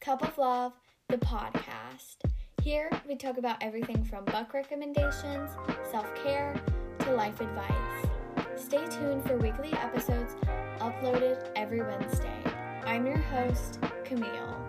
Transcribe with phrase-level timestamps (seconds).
[0.00, 0.72] Cup of Love,
[1.08, 2.18] the podcast.
[2.62, 5.50] Here we talk about everything from book recommendations,
[5.90, 6.54] self care,
[7.00, 8.06] to life advice.
[8.54, 10.36] Stay tuned for weekly episodes
[10.78, 12.42] uploaded every Wednesday.
[12.86, 14.68] I'm your host, Camille.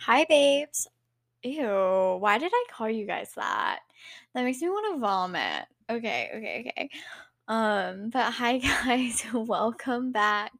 [0.00, 0.88] Hi, babes.
[1.44, 3.80] Ew, why did I call you guys that?
[4.34, 5.66] That makes me want to vomit.
[5.88, 6.90] Okay, okay, okay.
[7.50, 10.52] Um, but hi guys, welcome back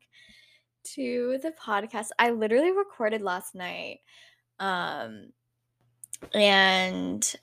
[0.95, 2.09] to the podcast.
[2.19, 4.01] I literally recorded last night.
[4.59, 5.28] Um,
[6.34, 7.37] and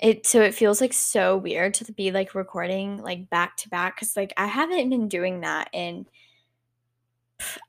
[0.00, 3.98] it so it feels like so weird to be like recording like back to back
[3.98, 6.06] cuz like I haven't been doing that in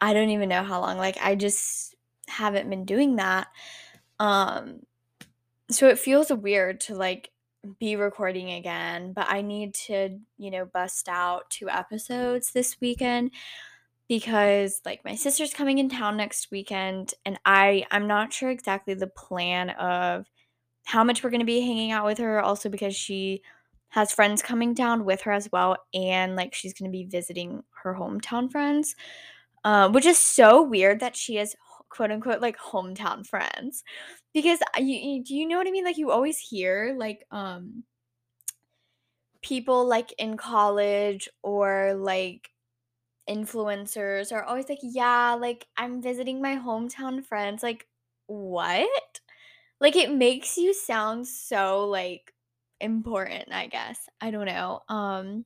[0.01, 0.97] I don't even know how long.
[0.97, 1.93] Like I just
[2.29, 3.47] haven't been doing that.
[4.19, 4.87] Um
[5.69, 7.29] so it feels weird to like
[7.79, 13.31] be recording again, but I need to, you know, bust out two episodes this weekend
[14.07, 18.93] because like my sister's coming in town next weekend and I I'm not sure exactly
[18.93, 20.25] the plan of
[20.83, 23.41] how much we're going to be hanging out with her also because she
[23.89, 27.63] has friends coming down with her as well and like she's going to be visiting
[27.83, 28.95] her hometown friends.
[29.63, 31.55] Uh, which is so weird that she has
[31.91, 33.83] quote unquote like hometown friends
[34.33, 35.85] because you, you do you know what I mean?
[35.85, 37.83] Like you always hear like um
[39.41, 42.49] people like in college or like
[43.29, 47.87] influencers are always like, "Yeah, like I'm visiting my hometown friends." Like,
[48.27, 49.21] what?
[49.81, 52.33] Like it makes you sound so like
[52.81, 54.09] important, I guess.
[54.21, 54.81] I don't know.
[54.89, 55.45] Um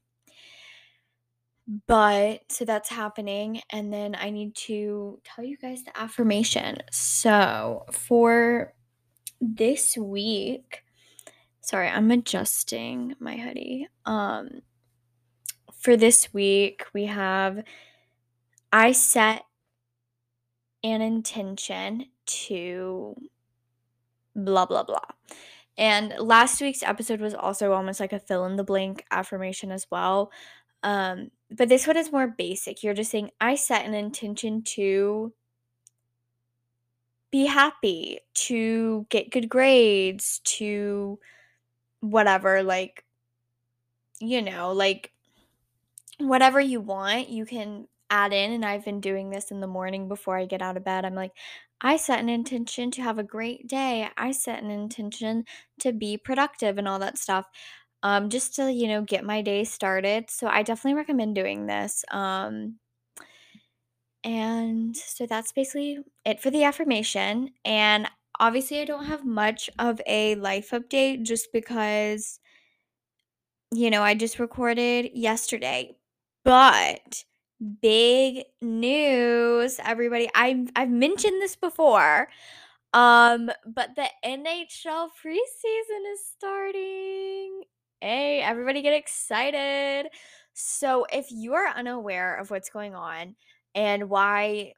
[1.88, 6.78] but so that's happening and then I need to tell you guys the affirmation.
[6.92, 8.74] So, for
[9.42, 10.84] this week,
[11.62, 13.88] sorry, I'm adjusting my hoodie.
[14.06, 14.62] Um
[15.80, 17.64] for this week, we have
[18.72, 19.44] I set
[20.84, 23.16] an intention to
[24.36, 25.00] blah blah blah.
[25.78, 29.88] And last week's episode was also almost like a fill in the blank affirmation as
[29.92, 30.32] well.
[30.84, 32.84] Um, but this one is more basic.
[32.84, 35.34] You're just saying, I set an intention to
[37.32, 41.20] be happy, to get good grades, to
[42.00, 43.04] whatever, like,
[44.20, 45.12] you know, like
[46.20, 48.52] whatever you want, you can add in.
[48.52, 51.06] And I've been doing this in the morning before I get out of bed.
[51.06, 51.34] I'm like,
[51.82, 54.08] I set an intention to have a great day.
[54.18, 55.46] I set an intention
[55.80, 57.48] to be productive and all that stuff.
[58.04, 60.30] Um, just to, you know, get my day started.
[60.30, 62.06] So I definitely recommend doing this.
[62.12, 62.76] Um,
[64.24, 67.52] and so that's basically it for the affirmation.
[67.64, 68.08] And
[68.40, 72.40] obviously, I don't have much of a life update just because,
[73.72, 75.98] you know, I just recorded yesterday.
[76.44, 77.24] But
[77.82, 80.30] big news, everybody.
[80.36, 82.30] I've I've mentioned this before.
[82.94, 87.64] Um, but the NHL preseason is starting.
[88.06, 90.12] Hey, everybody get excited.
[90.54, 93.36] So, if you are unaware of what's going on
[93.74, 94.74] and why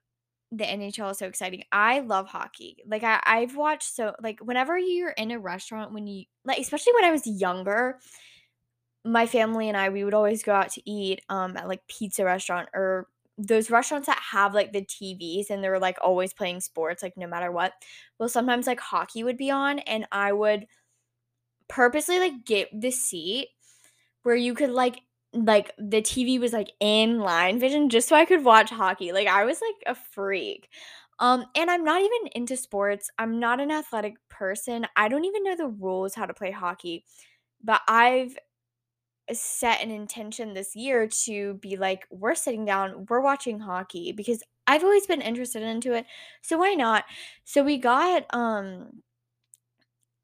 [0.54, 2.78] the NHL is so exciting, I love hockey.
[2.88, 6.94] Like I I've watched so like whenever you're in a restaurant when you like especially
[6.96, 8.00] when I was younger,
[9.06, 12.26] my family and I we would always go out to eat um at like pizza
[12.26, 17.04] restaurant or those restaurants that have like the TVs and they're like always playing sports
[17.04, 17.74] like no matter what.
[18.20, 20.66] Well, sometimes like hockey would be on and I would
[21.70, 23.50] purposely like get the seat
[24.24, 25.02] where you could like
[25.34, 29.12] like the TV was like in line vision just so I could watch hockey.
[29.12, 30.70] Like I was like a freak.
[31.20, 33.10] Um and I'm not even into sports.
[33.18, 34.88] I'm not an athletic person.
[34.96, 37.06] I don't even know the rules how to play hockey.
[37.64, 38.38] But I've
[39.34, 44.42] set an intention this year to be like we're sitting down, we're watching hockey because
[44.66, 46.06] I've always been interested into it.
[46.42, 47.06] So why not?
[47.44, 49.02] So we got um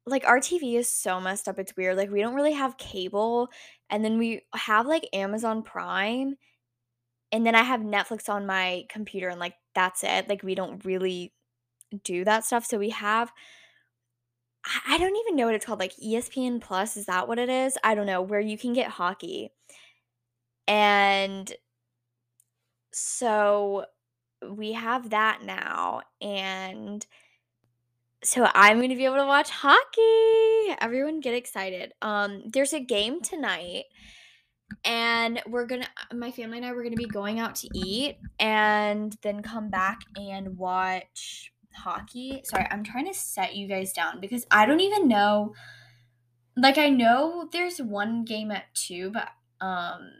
[0.06, 1.58] like our TV is so messed up.
[1.58, 1.96] It's weird.
[1.96, 3.48] Like we don't really have cable
[3.90, 6.36] and then we have like Amazon Prime
[7.32, 10.28] and then I have Netflix on my computer and like that's it.
[10.28, 11.32] Like we don't really
[12.04, 12.66] do that stuff.
[12.66, 13.32] So we have
[14.88, 17.76] I don't even know what it's called, like ESPN Plus, is that what it is?
[17.84, 19.50] I don't know, where you can get hockey.
[20.66, 21.52] And
[22.92, 23.86] so
[24.48, 27.04] we have that now and
[28.24, 30.76] so I'm going to be able to watch hockey.
[30.80, 31.92] Everyone get excited.
[32.02, 33.84] Um there's a game tonight
[34.84, 37.68] and we're going to my family and I were going to be going out to
[37.74, 42.40] eat and then come back and watch hockey.
[42.44, 45.54] Sorry, I'm trying to set you guys down because I don't even know
[46.56, 49.28] like I know there's one game at 2 but
[49.60, 50.10] um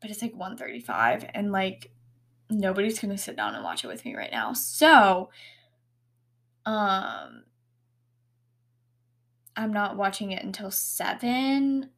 [0.00, 1.92] but it's like 135 and like
[2.50, 4.52] nobody's gonna sit down and watch it with me right now.
[4.52, 5.30] So,
[6.66, 7.44] um,
[9.56, 11.90] I'm not watching it until seven.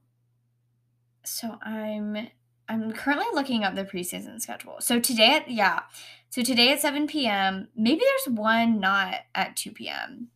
[1.24, 2.28] So I'm
[2.68, 4.76] I'm currently looking up the preseason schedule.
[4.80, 5.80] So today at yeah,
[6.30, 7.68] so today at 7 p.m.
[7.76, 10.28] Maybe there's one not at 2 p.m.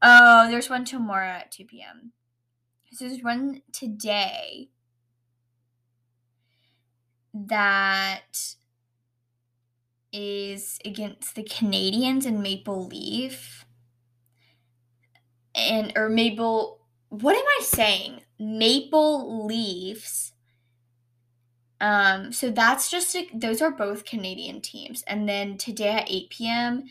[0.00, 2.12] Oh, there's one tomorrow at 2 p.m.
[2.92, 4.70] So there's one today
[7.34, 8.54] that
[10.12, 13.66] is against the Canadiens and Maple Leaf.
[15.58, 16.78] And or Maple
[17.10, 18.20] what am I saying?
[18.38, 20.32] Maple Leafs.
[21.80, 25.02] Um, so that's just a, those are both Canadian teams.
[25.06, 26.84] And then today at 8 p.m.,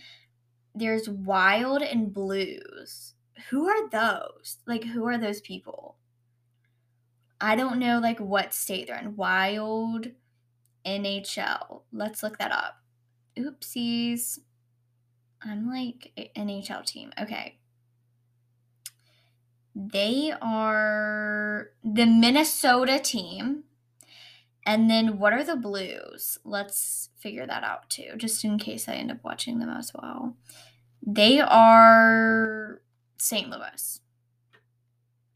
[0.73, 3.13] there's Wild and Blues.
[3.49, 4.57] Who are those?
[4.65, 5.97] Like, who are those people?
[7.39, 9.15] I don't know, like, what state they're in.
[9.15, 10.07] Wild
[10.85, 11.81] NHL.
[11.91, 12.81] Let's look that up.
[13.37, 14.39] Oopsies.
[15.43, 17.11] I'm like NHL team.
[17.21, 17.59] Okay.
[19.79, 23.65] They are the Minnesota team.
[24.65, 26.39] And then what are the Blues?
[26.43, 30.35] Let's figure that out too, just in case I end up watching them as well.
[31.05, 32.81] They are
[33.17, 33.51] St.
[33.51, 33.99] Louis.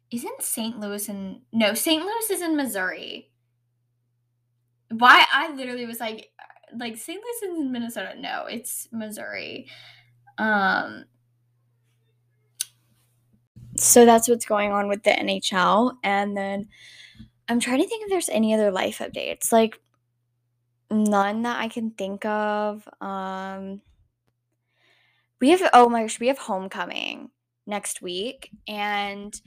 [0.09, 0.79] Isn't St.
[0.79, 2.03] Louis in No, St.
[2.03, 3.29] Louis is in Missouri.
[4.89, 6.31] Why I literally was like
[6.75, 7.21] like St.
[7.21, 8.19] Louis is in Minnesota.
[8.19, 9.67] No, it's Missouri.
[10.39, 11.05] Um
[13.81, 16.67] so that's what's going on with the NHL and then
[17.47, 19.51] I'm trying to think if there's any other life updates.
[19.51, 19.79] Like
[20.91, 22.87] none that I can think of.
[23.01, 23.81] Um
[25.39, 27.31] we have oh my gosh, we have homecoming
[27.65, 29.39] next week and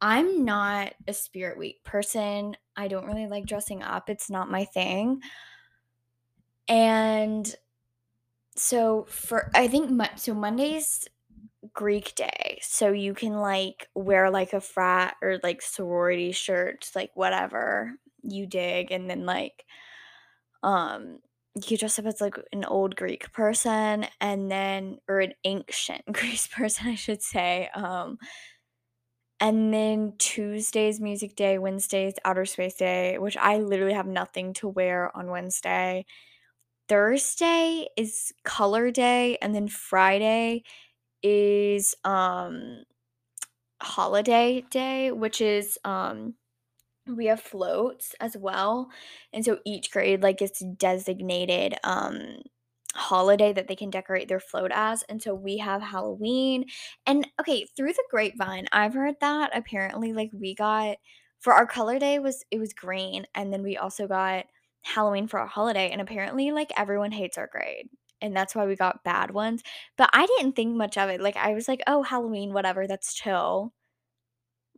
[0.00, 2.56] I'm not a spirit week person.
[2.76, 4.10] I don't really like dressing up.
[4.10, 5.22] It's not my thing.
[6.68, 7.54] And
[8.56, 11.06] so for I think so Monday's
[11.76, 12.58] Greek day.
[12.62, 17.92] So you can like wear like a frat or like sorority shirt, like whatever
[18.24, 19.64] you dig and then like
[20.62, 21.18] um
[21.68, 26.50] you dress up as like an old Greek person and then or an ancient Greek
[26.50, 27.68] person I should say.
[27.74, 28.18] Um
[29.38, 34.68] and then Tuesday's music day, Wednesday's outer space day, which I literally have nothing to
[34.68, 36.06] wear on Wednesday.
[36.88, 40.64] Thursday is color day and then Friday
[41.22, 42.84] is um
[43.82, 46.34] holiday day, which is um
[47.08, 48.90] we have floats as well.
[49.32, 52.38] And so each grade like gets designated um
[52.94, 55.02] holiday that they can decorate their float as.
[55.04, 56.66] And so we have Halloween.
[57.06, 60.96] And okay, through the grapevine, I've heard that apparently like we got
[61.40, 64.46] for our color day was it was green and then we also got
[64.82, 67.88] Halloween for our holiday and apparently like everyone hates our grade
[68.26, 69.62] and that's why we got bad ones.
[69.96, 71.20] But I didn't think much of it.
[71.20, 73.72] Like I was like, "Oh, Halloween, whatever, that's chill."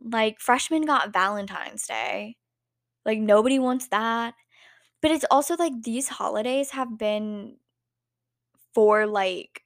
[0.01, 2.37] Like freshmen got Valentine's Day.
[3.05, 4.35] Like nobody wants that.
[5.01, 7.57] But it's also like these holidays have been
[8.73, 9.63] for like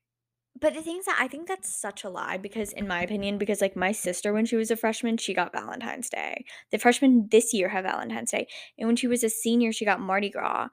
[0.59, 3.59] but the thing that I think that's such a lie because in my opinion, because
[3.59, 6.45] like my sister when she was a freshman, she got Valentine's Day.
[6.71, 8.47] The freshmen this year have Valentine's Day.
[8.77, 10.69] And when she was a senior, she got Mardi Gras.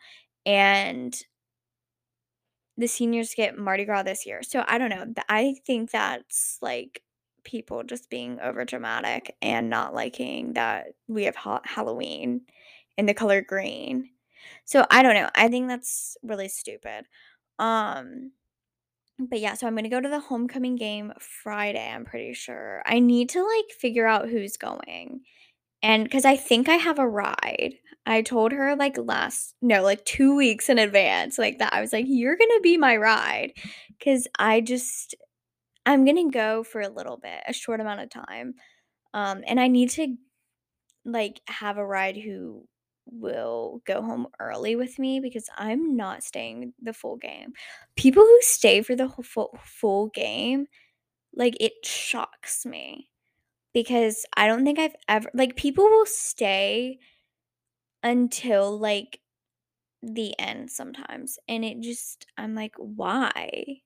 [0.47, 1.19] And
[2.76, 4.42] the seniors get Mardi Gras this year.
[4.42, 5.12] So I don't know.
[5.28, 7.02] I think that's like
[7.45, 12.42] people just being over dramatic and not liking that we have ha- Halloween
[12.97, 14.11] in the color green.
[14.64, 15.30] So I don't know.
[15.35, 17.06] I think that's really stupid.
[17.59, 18.33] Um
[19.28, 22.83] but yeah, so I'm going to go to the homecoming game Friday, I'm pretty sure.
[22.87, 25.21] I need to like figure out who's going.
[25.82, 27.75] And cuz I think I have a ride.
[28.06, 31.72] I told her like last no, like 2 weeks in advance like that.
[31.75, 33.52] I was like, "You're going to be my ride."
[34.02, 35.14] Cuz I just
[35.87, 38.54] I'm going to go for a little bit, a short amount of time.
[39.14, 40.16] Um and I need to
[41.04, 42.66] like have a ride who
[43.06, 47.52] will go home early with me because I'm not staying the full game.
[47.96, 50.66] People who stay for the full full game,
[51.34, 53.10] like it shocks me
[53.73, 56.99] because I don't think I've ever like people will stay
[58.03, 59.21] until like
[60.03, 63.83] the end sometimes and it just I'm like why?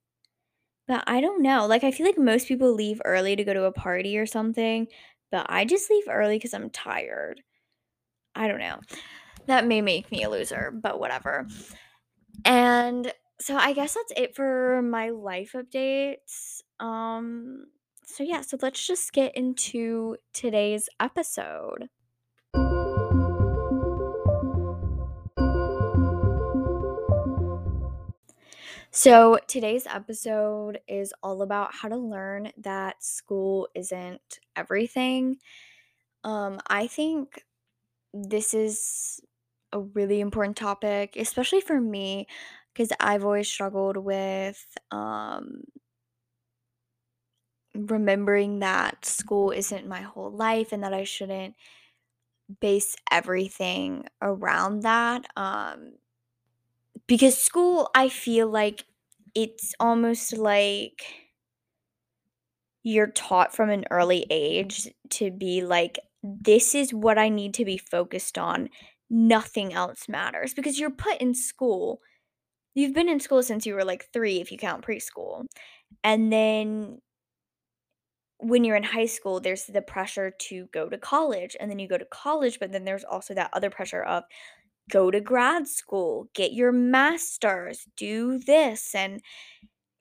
[0.86, 1.66] But I don't know.
[1.66, 4.86] Like I feel like most people leave early to go to a party or something,
[5.30, 7.42] but I just leave early cuz I'm tired.
[8.34, 8.80] I don't know.
[9.46, 11.46] That may make me a loser, but whatever.
[12.44, 16.62] And so I guess that's it for my life updates.
[16.80, 17.66] Um
[18.06, 21.88] so yeah, so let's just get into today's episode.
[28.90, 35.38] So, today's episode is all about how to learn that school isn't everything.
[36.22, 37.44] Um, I think
[38.12, 39.20] this is
[39.72, 42.28] a really important topic, especially for me,
[42.72, 45.64] because I've always struggled with um,
[47.74, 51.54] remembering that school isn't my whole life and that I shouldn't
[52.60, 55.24] base everything around that.
[55.36, 55.94] Um,
[57.06, 58.84] because school, I feel like
[59.34, 61.04] it's almost like
[62.82, 67.64] you're taught from an early age to be like, this is what I need to
[67.64, 68.68] be focused on.
[69.10, 72.00] Nothing else matters because you're put in school.
[72.74, 75.44] You've been in school since you were like three, if you count preschool.
[76.02, 77.00] And then
[78.44, 81.56] when you're in high school, there's the pressure to go to college.
[81.58, 84.24] And then you go to college, but then there's also that other pressure of
[84.90, 88.94] go to grad school, get your master's, do this.
[88.94, 89.22] And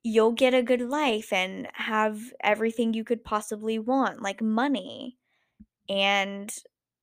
[0.03, 5.17] you'll get a good life and have everything you could possibly want, like money
[5.89, 6.53] and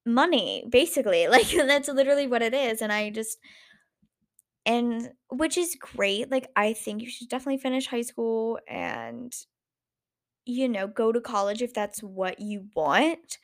[0.07, 1.27] money, basically.
[1.31, 2.83] Like that's literally what it is.
[2.83, 3.39] And I just
[4.67, 6.31] and which is great.
[6.31, 9.33] Like I think you should definitely finish high school and
[10.51, 13.39] you know, go to college if that's what you want.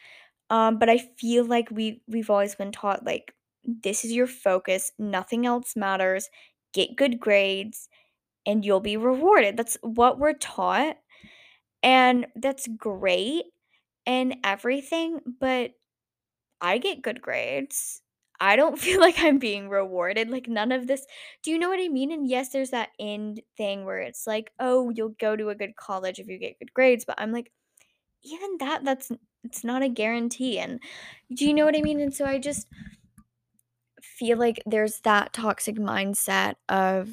[0.50, 3.34] Um but I feel like we we've always been taught like
[3.64, 6.30] this is your focus, nothing else matters.
[6.74, 7.88] Get good grades
[8.46, 9.56] and you'll be rewarded.
[9.56, 10.98] That's what we're taught
[11.82, 13.46] And that's great
[14.06, 15.72] and everything, but
[16.60, 18.02] I get good grades.
[18.40, 21.06] I don't feel like I'm being rewarded, like, none of this
[21.42, 22.12] do you know what I mean?
[22.12, 25.76] And yes, there's that end thing where it's like, "Oh, you'll go to a good
[25.76, 27.52] college if you get good grades," but I'm like,
[28.24, 29.12] even that, that's
[29.44, 30.80] it's not a guarantee, and
[31.34, 32.00] do you know what I mean?
[32.00, 32.66] And so I just
[34.00, 37.10] feel like there's that toxic mindset of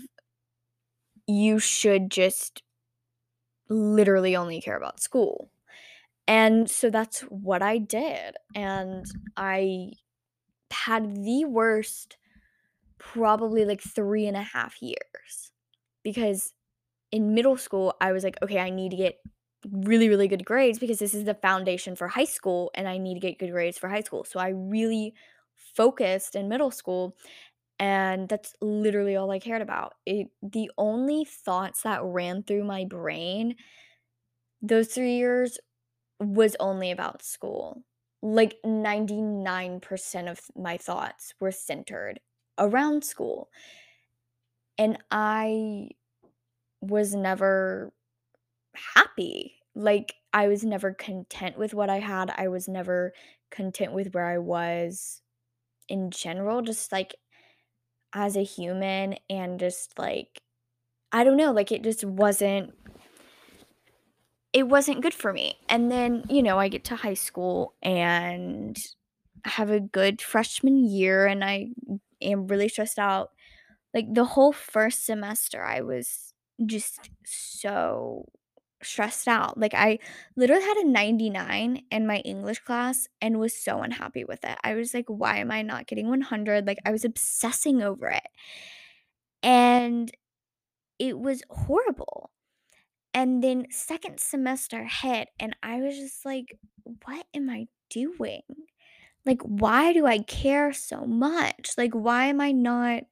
[1.28, 2.64] you should just
[3.70, 5.50] literally only care about school.
[6.28, 9.06] And so that's what I did, and
[9.38, 9.94] I
[10.74, 12.18] had the worst
[13.00, 15.52] probably, like, 3 and a half years,
[16.04, 16.54] because
[17.12, 19.20] in middle school, I was like, "Okay, I need to get
[19.72, 23.16] really, really good grades because this is the foundation for high school, and I need
[23.16, 25.16] to get good grades for high school." So I really
[25.56, 27.18] focused in middle school,
[27.80, 29.96] and that's literally all I cared about.
[30.06, 33.56] It the only thoughts that ran through my brain
[34.62, 35.60] those 3 years
[36.20, 37.84] was only about school.
[38.24, 42.22] Like 99% of my thoughts were centered
[42.58, 43.50] around school.
[44.78, 45.90] And I
[46.82, 47.94] was never
[48.96, 49.56] happy.
[49.76, 52.34] Like I was never content with what I had.
[52.38, 53.14] I was never
[53.52, 55.22] content with where I was
[55.90, 57.16] in general, just like
[58.14, 60.42] as a human and just like
[61.12, 62.74] I don't know, like it just wasn't
[64.54, 65.56] it wasn't good for me.
[65.68, 68.78] And then, you know, I get to high school and
[69.46, 71.70] have a good freshman year and I
[72.22, 73.32] am really stressed out.
[73.94, 76.34] Like the whole first semester I was
[76.66, 78.26] just so
[78.84, 79.58] stressed out.
[79.58, 80.00] Like I
[80.36, 84.58] literally had a 99 in my English class and was so unhappy with it.
[84.64, 86.68] I was like, why am I not getting 100?
[86.68, 88.28] Like I was obsessing over it.
[89.42, 90.12] And
[91.00, 92.32] it was horrible.
[93.14, 96.58] And then second semester hit, and I was just like,
[97.06, 98.44] "What am I doing?
[99.26, 101.74] Like, why do I care so much?
[101.78, 103.06] Like, why am I not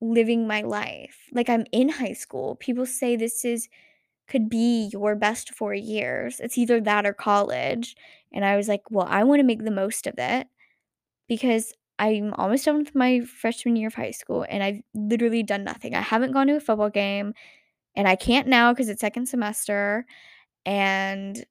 [0.00, 1.28] living my life?
[1.32, 2.56] Like, I'm in high school.
[2.56, 3.68] People say this is
[4.28, 6.40] could be your best 4 years.
[6.40, 7.96] It's either that or college."
[8.32, 10.48] And I was like, "Well, I wanna make the most of it
[11.28, 15.64] because I'm almost done with my freshman year of high school, and I've literally done
[15.64, 15.94] nothing.
[15.94, 17.34] I haven't gone to a football game,
[17.96, 20.06] and I can't now because it's second semester."
[20.66, 21.44] And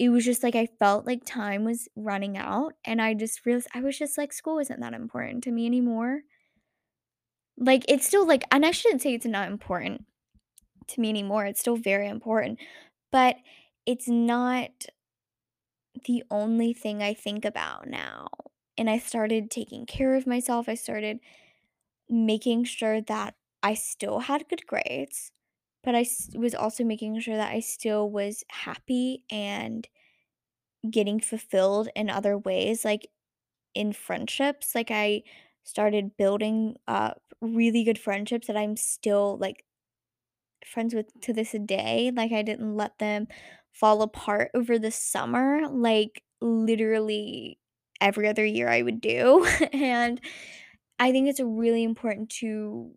[0.00, 3.68] it was just like I felt like time was running out, and I just realized
[3.74, 6.22] I was just like, school isn't that important to me anymore.
[7.58, 10.04] Like, it's still like and I shouldn't say it's not important
[10.88, 12.60] to me anymore, it's still very important,
[13.12, 13.36] but
[13.86, 14.70] it's not
[16.06, 18.28] the only thing I think about now.
[18.78, 21.18] And I started taking care of myself, I started
[22.10, 25.32] making sure that I still had good grades,
[25.82, 29.88] but I was also making sure that I still was happy and
[30.90, 33.06] getting fulfilled in other ways, like
[33.74, 34.74] in friendships.
[34.74, 35.24] Like I
[35.64, 39.64] started building up really good friendships that I'm still like
[40.66, 42.10] friends with to this day.
[42.14, 43.26] Like I didn't let them
[43.72, 47.58] fall apart over the summer, like literally
[48.00, 49.44] every other year I would do.
[49.72, 50.20] and
[50.98, 52.96] I think it's really important to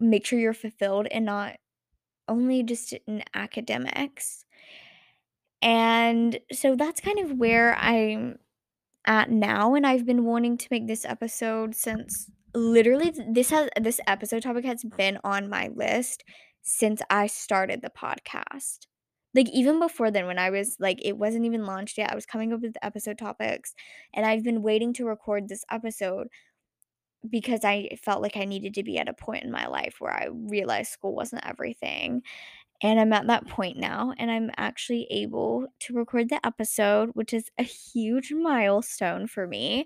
[0.00, 1.58] make sure you're fulfilled and not
[2.30, 4.44] only just in academics.
[5.62, 8.38] And so that's kind of where I'm
[9.06, 14.00] at now, and I've been wanting to make this episode since literally this has this
[14.06, 16.24] episode topic has been on my list
[16.62, 18.86] since I started the podcast.
[19.34, 22.10] Like even before then when I was like it wasn't even launched yet.
[22.10, 23.74] I was coming up with episode topics
[24.14, 26.28] and I've been waiting to record this episode
[27.28, 30.12] because I felt like I needed to be at a point in my life where
[30.12, 32.22] I realized school wasn't everything.
[32.82, 37.34] And I'm at that point now, and I'm actually able to record the episode, which
[37.34, 39.84] is a huge milestone for me.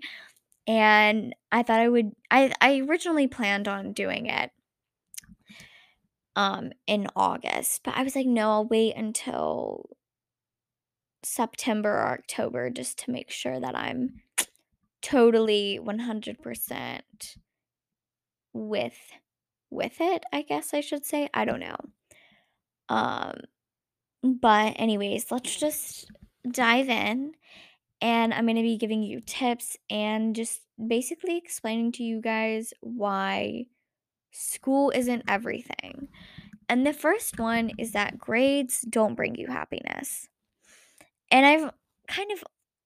[0.67, 4.51] And I thought I would I I originally planned on doing it
[6.35, 9.89] um in August, but I was like, no, I'll wait until
[11.23, 14.21] September or October just to make sure that I'm
[15.05, 17.01] totally 100%
[18.53, 18.97] with
[19.69, 21.29] with it, I guess I should say.
[21.33, 21.77] I don't know.
[22.89, 23.35] Um
[24.23, 26.09] but anyways, let's just
[26.51, 27.33] dive in
[28.01, 32.73] and I'm going to be giving you tips and just basically explaining to you guys
[32.81, 33.65] why
[34.31, 36.07] school isn't everything.
[36.67, 40.27] And the first one is that grades don't bring you happiness.
[41.29, 41.71] And I've
[42.07, 42.43] kind of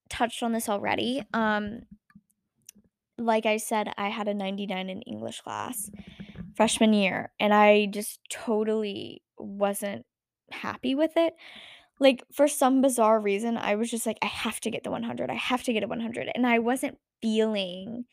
[0.09, 1.23] touched on this already.
[1.33, 1.83] Um
[3.19, 5.89] like I said, I had a 99 in English class
[6.55, 10.05] freshman year and I just totally wasn't
[10.51, 11.33] happy with it.
[11.99, 15.29] Like for some bizarre reason, I was just like I have to get the 100.
[15.29, 18.05] I have to get a 100 and I wasn't feeling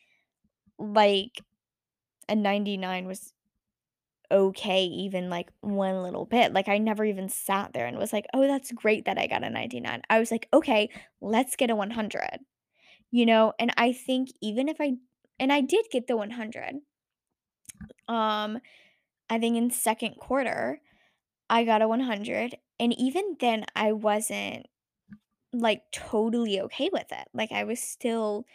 [0.79, 1.41] like
[2.29, 3.33] a 99 was
[4.31, 6.53] okay even like one little bit.
[6.53, 9.43] Like I never even sat there and was like, "Oh, that's great that I got
[9.43, 10.89] a 99." I was like, "Okay,
[11.21, 12.39] let's get a 100."
[13.11, 14.97] You know, and I think even if I
[15.39, 16.81] and I did get the 100.
[18.07, 18.59] Um
[19.29, 20.81] I think in second quarter,
[21.49, 24.67] I got a 100 and even then I wasn't
[25.53, 27.27] like totally okay with it.
[27.33, 28.45] Like I was still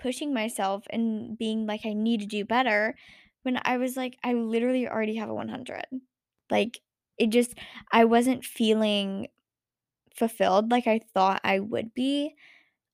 [0.00, 2.96] pushing myself and being like I need to do better
[3.42, 5.86] when I was like I literally already have a 100.
[6.50, 6.80] Like
[7.18, 7.54] it just
[7.92, 9.28] I wasn't feeling
[10.14, 12.34] fulfilled like I thought I would be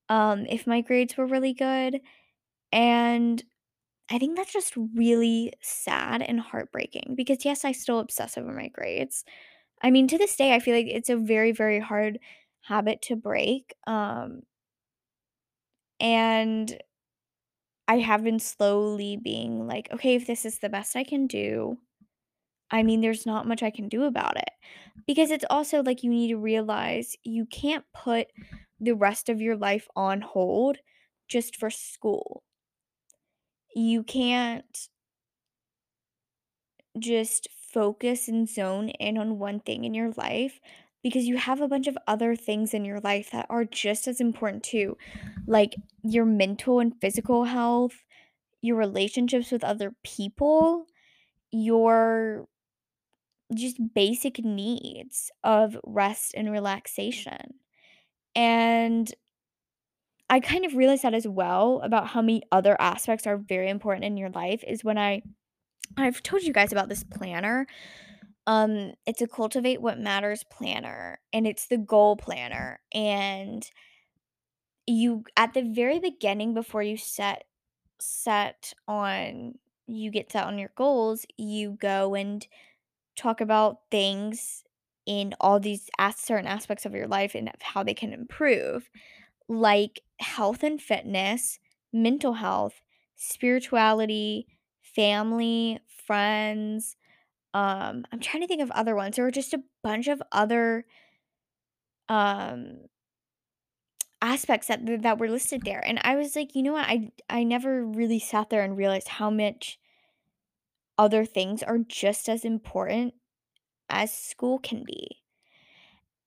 [0.09, 2.01] um if my grades were really good
[2.73, 3.45] and
[4.11, 8.69] I think that's just really sad and heartbreaking because yes, I still obsess over my
[8.69, 9.25] grades.
[9.83, 12.21] I mean, to this day, I feel like it's a very, very hard
[12.63, 13.75] habit to break.
[13.87, 14.43] Um,
[16.01, 16.79] and
[17.89, 21.79] I have been slowly being like, okay, if this is the best I can do,
[22.71, 24.51] I mean, there's not much I can do about it.
[25.07, 28.29] Because it's also like you need to realize you can't put
[28.81, 30.79] the rest of your life on hold
[31.29, 32.45] just for school.
[33.77, 34.89] You can't
[36.99, 40.61] just focus and zone in on one thing in your life
[41.03, 44.21] because you have a bunch of other things in your life that are just as
[44.21, 44.97] important too,
[45.47, 48.05] like your mental and physical health,
[48.63, 50.87] your relationships with other people,
[51.53, 52.49] your
[53.55, 57.55] just basic needs of rest and relaxation.
[58.37, 59.13] And
[60.29, 64.05] I kind of realized that as well about how many other aspects are very important
[64.05, 65.23] in your life is when I
[65.97, 67.67] I've told you guys about this planner.
[68.47, 72.81] Um, it's a Cultivate What Matters planner, and it's the goal planner.
[72.93, 73.69] And
[74.87, 77.45] you at the very beginning before you set
[78.01, 79.55] set on
[79.87, 82.47] you get set on your goals, you go and
[83.17, 84.65] talk about things
[85.07, 88.91] in all these certain aspects of your life and how they can improve,
[89.49, 91.59] like health and fitness,
[91.93, 92.83] mental health,
[93.17, 94.47] spirituality,
[94.83, 96.97] family, friends,
[97.55, 99.17] um, I'm trying to think of other ones.
[99.17, 100.87] There were just a bunch of other,
[102.09, 102.87] um,
[104.23, 106.87] aspects that that were listed there, and I was like, "You know what?
[106.89, 109.79] I I never really sat there and realized how much
[110.99, 113.15] other things are just as important
[113.91, 115.23] as school can be."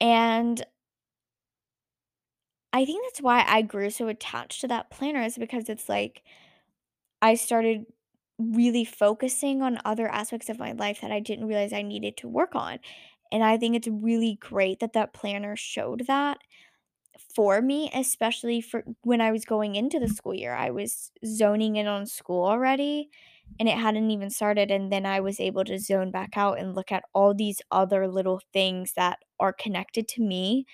[0.02, 0.66] And
[2.72, 6.22] I think that's why I grew so attached to that planner is because it's like
[7.22, 7.86] I started
[8.40, 12.28] really focusing on other aspects of my life that I didn't realize I needed to
[12.30, 12.80] work on.
[13.32, 16.40] And I think it's really great that that planner showed that
[17.36, 20.54] for me, especially for when I was going into the school year.
[20.54, 23.10] I was zoning in on school already
[23.60, 24.72] and it hadn't even started.
[24.72, 28.08] And then I was able to zone back out and look at all these other
[28.08, 30.66] little things that are connected to me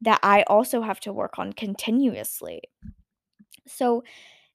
[0.00, 2.62] that I also have to work on continuously.
[3.66, 4.02] So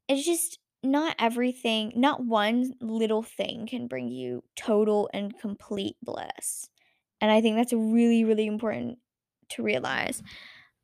[0.07, 6.69] it's just not everything not one little thing can bring you total and complete bliss,
[7.19, 8.99] and I think that's really, really important
[9.49, 10.21] to realize.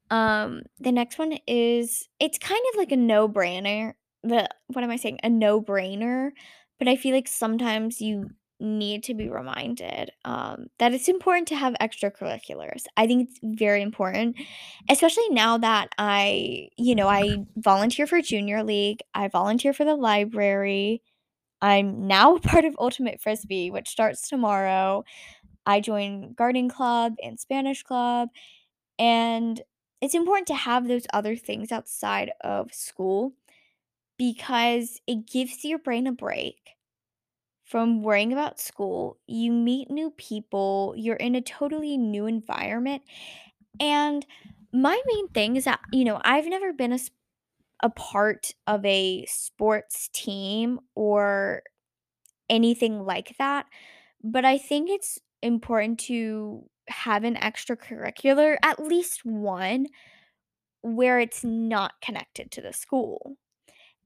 [0.10, 4.96] Um, the next one is it's kind of like a no-brainer the what am I
[4.96, 5.20] saying?
[5.24, 6.32] A no-brainer,
[6.84, 11.56] but I feel like sometimes you need to be reminded, um, that it's important to
[11.56, 12.84] have extracurriculars.
[12.98, 14.36] I think it's very important,
[14.90, 19.96] especially now that I you know, I volunteer for Junior League, I volunteer for the
[19.96, 21.02] library,
[21.62, 25.06] I'm now part of Ultimate Frisbee, which starts tomorrow.
[25.66, 28.28] I join gardening club and Spanish club,
[29.00, 29.62] and
[30.02, 33.32] it's important to have those other things outside of school
[34.24, 36.78] because it gives your brain a break
[37.66, 39.20] from worrying about school.
[39.28, 43.02] You meet new people, you're in a totally new environment,
[43.82, 44.26] and
[44.72, 47.00] my main thing is that, you know, I've never been a,
[47.82, 51.64] a part of a sports team or
[52.50, 53.66] anything like that,
[54.24, 59.88] but I think it's important to have an extracurricular, at least one,
[60.82, 63.36] where it's not connected to the school.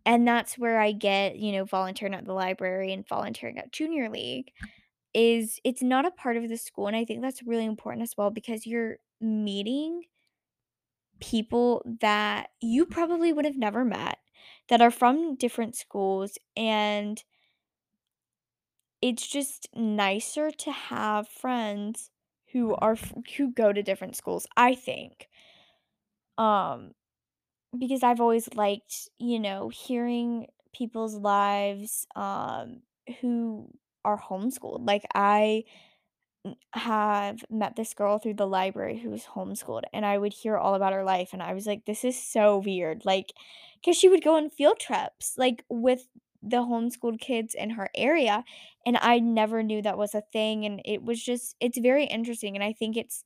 [0.08, 4.10] And that's where I get, you know, volunteering at the library and volunteering at Junior
[4.10, 4.54] League,
[5.14, 8.16] is it's not a part of the school, and I think that's really important as
[8.18, 10.04] well because you're meeting
[11.20, 14.20] people that you probably would have never met,
[14.70, 17.24] that are from different schools, and
[19.02, 22.10] it's just nicer to have friends
[22.52, 22.96] who are
[23.38, 25.28] who go to different schools, I think.
[26.38, 26.92] Um,
[27.78, 32.82] because I've always liked, you know, hearing people's lives, um,
[33.22, 33.70] who
[34.06, 34.86] are homeschooled.
[34.88, 35.64] Like, I
[36.74, 40.76] have met this girl through the library who was homeschooled, and I would hear all
[40.76, 43.34] about her life, and I was like, "This is so weird." like
[43.86, 46.10] cuz she would go on field trips, like, with
[46.44, 48.44] the homeschooled kids in her area,
[48.86, 52.56] and I never knew that was a thing, and it was just it's very interesting,
[52.56, 53.24] and I think it's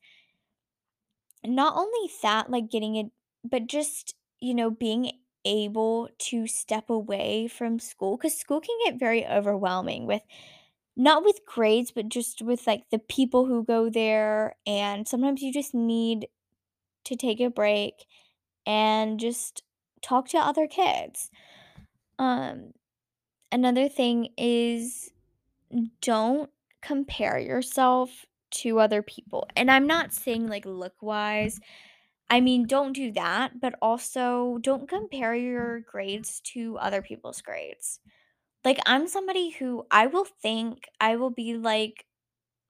[1.44, 3.08] not only that, like, getting it
[3.44, 5.12] but just, you know, being
[5.46, 10.22] able to step away from school because school can get very overwhelming with
[10.98, 15.54] not with grades, but just with, like, the people who go there, and sometimes you
[15.54, 16.28] just need
[17.06, 18.06] to take a break
[18.66, 19.64] and just
[20.02, 21.32] talk to other kids.
[22.20, 22.74] Um,
[23.52, 25.12] another thing is
[26.02, 26.50] don't
[26.82, 31.60] compare yourself to other people, and I'm not saying, like, look-wise.
[32.32, 38.00] I mean, don't do that, but also don't compare your grades to other people's grades.
[38.66, 42.06] Like, I'm somebody who I will think I will be like,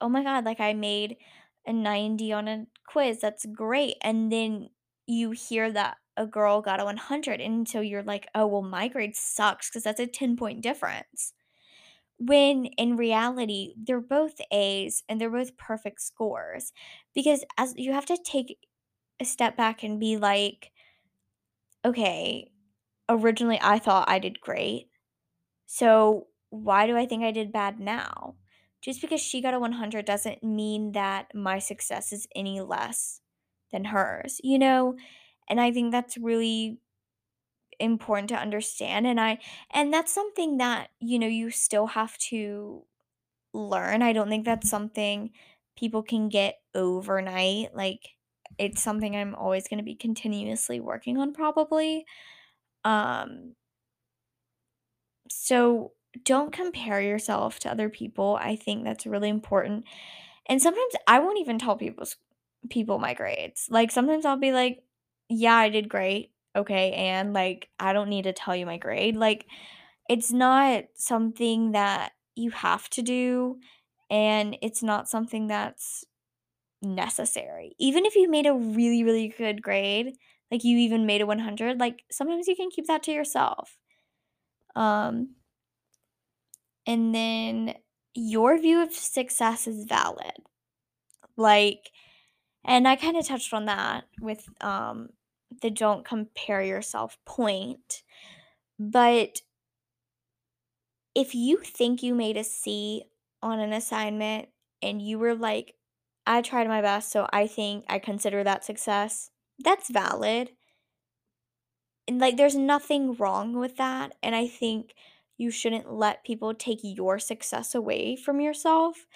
[0.00, 1.18] "Oh my god, like, I made
[1.66, 4.70] a 90 on a quiz, that's great," and then
[5.06, 8.88] you hear that a girl got a 100, and so you're like, "Oh, well, my
[8.88, 11.34] grade sucks because that's a ten-point difference."
[12.18, 16.72] When in reality, they're both A's and they're both perfect scores,
[17.14, 18.58] because as you have to take
[19.20, 20.72] a step back and be like
[21.84, 22.50] "Okay,
[23.08, 24.88] originally, I thought I did great,
[25.66, 28.36] so why do I think I did bad now?"
[28.82, 33.22] Just because she got a 100 doesn't mean that my success is any less
[33.72, 34.96] than hers, you know?
[35.48, 36.78] And I think that's really
[37.80, 39.38] important to understand, and I
[39.70, 42.84] and that's something that, you know, you still have to
[43.54, 44.02] learn.
[44.02, 45.32] I don't think that's something
[45.76, 48.10] people can get overnight, like,
[48.58, 52.06] it's something I'm always gonna be continuously working on probably.
[52.84, 53.54] Um
[55.30, 55.92] so,
[56.24, 59.84] don't compare yourself to other people, I think that's really important,
[60.46, 62.16] and sometimes I won't even tell people's
[62.70, 63.68] people my grades.
[63.70, 64.84] Like, sometimes I'll be like,
[65.28, 69.16] "Yeah, I did great." "Okay, and?" Like, I don't need to tell you my grade,
[69.16, 69.46] like,
[70.10, 73.60] it's not something that you have to do,
[74.10, 76.04] and it's not something that's
[76.82, 77.74] necessary.
[77.78, 80.14] Even if you made a really, really good grade,
[80.50, 83.76] like, you even made a 100, like, sometimes you can keep that to yourself.
[84.76, 85.36] Um
[86.86, 87.74] and then
[88.14, 90.32] your view of success is valid.
[91.36, 91.90] Like
[92.64, 95.10] and I kinda touched on that with, um,
[95.62, 98.02] the don't compare yourself point,
[98.78, 99.42] but
[101.14, 103.04] if you think you made a C
[103.42, 104.48] on an assignment
[104.80, 105.74] and you were like,
[106.26, 110.52] "I tried my best, so I think I consider that success," that's valid.
[112.08, 114.94] And, like, there's nothing wrong with that, and I think
[115.38, 119.06] you shouldn't let people take your success away from yourself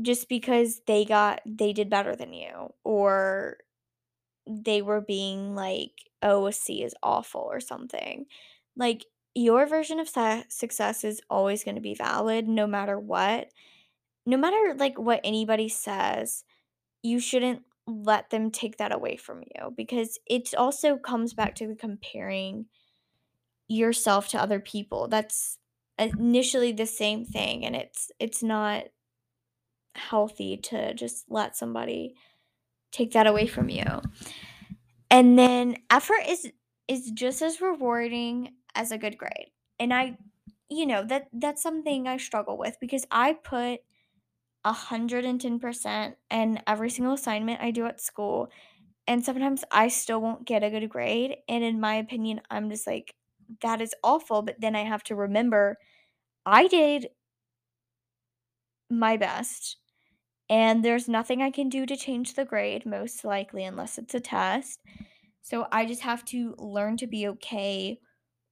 [0.00, 3.58] just because they got they did better than you, or
[4.46, 8.26] they were being like, "Oh, a C is awful," or something.
[8.76, 13.50] Like, your version of su- success is always going to be valid no matter what.
[14.26, 16.44] No matter like what anybody says,
[17.02, 21.74] you shouldn't let them take that away from you because it also comes back to
[21.74, 22.66] comparing
[23.68, 25.08] yourself to other people.
[25.08, 25.58] That's
[25.98, 28.84] initially the same thing and it's it's not
[29.94, 32.14] healthy to just let somebody
[32.92, 33.84] take that away from you.
[35.10, 36.50] And then effort is
[36.88, 39.50] is just as rewarding as a good grade.
[39.78, 40.16] And I
[40.68, 43.80] you know, that that's something I struggle with because I put
[44.64, 48.50] 110% in every single assignment I do at school.
[49.06, 51.38] And sometimes I still won't get a good grade.
[51.48, 53.14] And in my opinion, I'm just like,
[53.62, 54.42] that is awful.
[54.42, 55.78] But then I have to remember
[56.46, 57.08] I did
[58.88, 59.76] my best.
[60.50, 64.20] And there's nothing I can do to change the grade, most likely, unless it's a
[64.20, 64.80] test.
[65.42, 68.00] So I just have to learn to be okay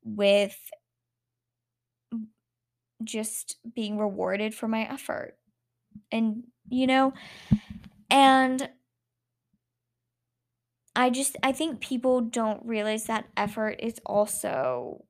[0.04, 0.58] with
[3.04, 5.36] just being rewarded for my effort.
[6.12, 7.12] And, you know,
[8.10, 8.70] and
[10.96, 15.04] I just, I think people don't realize that effort is also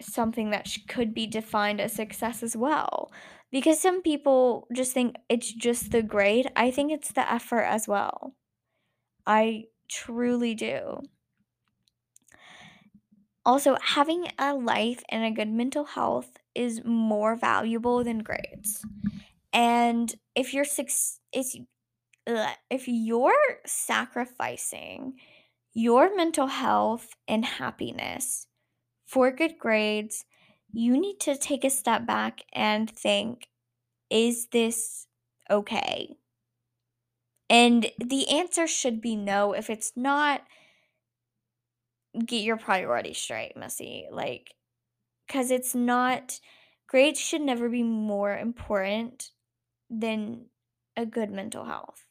[0.00, 3.10] something that sh- could be defined as success as well.
[3.50, 6.50] Because some people just think it's just the grade.
[6.56, 8.34] I think it's the effort as well.
[9.26, 11.02] I truly do.
[13.46, 18.84] Also, having a life and a good mental health is more valuable than grades.
[19.52, 23.32] And if you're six, if you're
[23.66, 25.14] sacrificing
[25.72, 28.46] your mental health and happiness
[29.06, 30.24] for good grades,
[30.72, 33.48] you need to take a step back and think,
[34.10, 35.06] is this
[35.50, 36.16] okay?
[37.50, 39.52] And the answer should be no.
[39.52, 40.42] If it's not,
[42.24, 44.06] get your priorities straight, Missy.
[44.10, 44.54] Like,
[45.26, 46.40] because it's not,
[46.86, 49.30] grades should never be more important
[49.90, 50.46] than
[50.96, 52.04] a good mental health.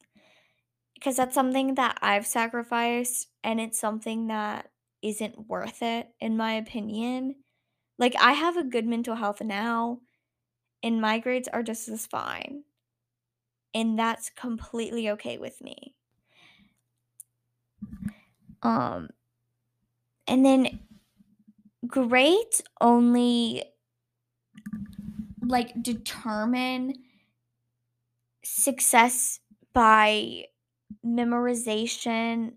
[0.94, 4.72] Because that's something that I've sacrificed, and it's something that
[5.02, 7.44] isn't worth it, in my opinion.
[8.00, 10.00] Like, I have a good mental health now,
[10.82, 12.64] and my grades are just as fine.
[13.74, 15.96] And that's completely okay with me.
[18.62, 19.10] Um,
[20.28, 20.80] and then
[21.88, 23.64] grades only
[25.42, 26.94] like determine
[28.44, 29.40] success
[29.74, 30.46] by
[31.06, 32.56] memorization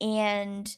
[0.00, 0.76] and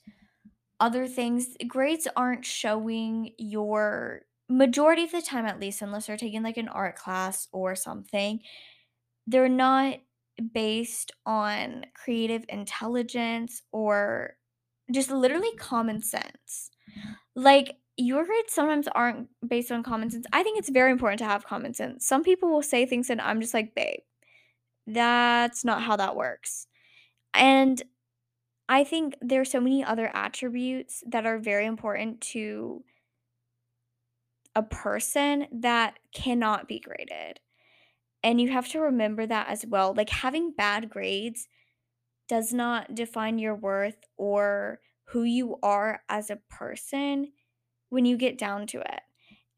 [0.81, 1.57] other things.
[1.69, 6.69] Grades aren't showing your majority of the time at least unless you're taking like an
[6.69, 8.41] art class or something.
[9.27, 10.01] They're not
[10.53, 14.37] based on creative intelligence or
[14.93, 16.71] just literally common sense.
[17.37, 20.27] Like your grades sometimes aren't based on common sense.
[20.33, 22.07] I think it's very important to have common sense.
[22.07, 24.01] Some people will say things and I'm just like, babe,
[24.87, 26.67] that's not how that works.
[27.35, 27.83] And
[28.69, 32.83] I think there's so many other attributes that are very important to
[34.55, 37.41] a person that cannot be graded.
[38.23, 39.95] And you have to remember that as well.
[39.95, 41.49] Like having bad grades
[42.29, 47.33] does not define your worth or who you are as a person
[47.93, 49.03] when you get down to it.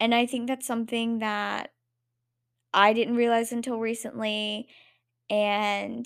[0.01, 1.71] And I think that's something that
[2.73, 4.67] I didn't realize until recently
[5.31, 6.05] and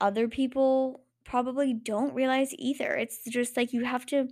[0.00, 2.94] other people probably don't realize either.
[2.94, 4.28] It's just like you have to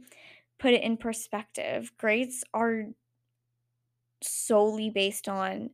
[0.61, 1.91] put it in perspective.
[1.99, 2.85] Grades are
[4.23, 5.71] solely based on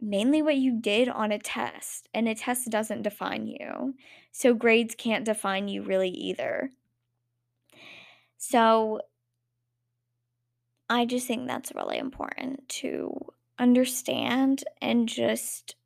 [0.00, 3.94] mainly what you did on a test, and a test doesn't define you.
[4.32, 6.70] So grades can't define you really either.
[8.36, 9.00] So
[10.88, 13.14] I just think that's really important to
[13.58, 15.76] understand and just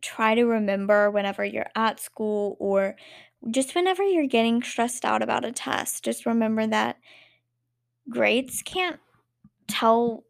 [0.00, 2.96] try to remember whenever you're at school or
[3.50, 6.04] just whenever you're getting stressed out about a test.
[6.04, 6.96] Just remember that
[8.08, 9.00] grades can't
[9.68, 10.24] tell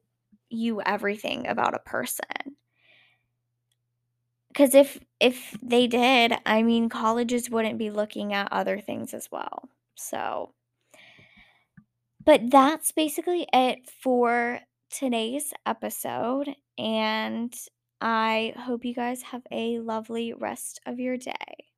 [0.51, 2.57] you everything about a person.
[4.55, 9.31] Cuz if if they did, I mean colleges wouldn't be looking at other things as
[9.31, 9.69] well.
[9.97, 10.55] So
[12.25, 14.61] but that's basically it for
[14.91, 17.55] today's episode and
[18.01, 21.71] I hope you guys have a lovely rest of your day.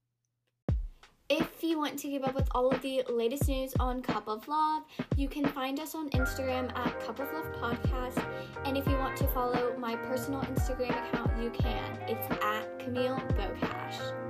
[1.29, 4.47] If you want to keep up with all of the latest news on Cup of
[4.47, 4.85] Love,
[5.17, 8.25] you can find us on Instagram at Cup of Love Podcast.
[8.65, 11.99] And if you want to follow my personal Instagram account, you can.
[12.09, 14.26] It's at Camille Bocash.